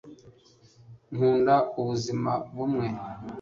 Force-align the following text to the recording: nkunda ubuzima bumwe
nkunda 1.15 1.55
ubuzima 1.79 2.31
bumwe 2.55 2.87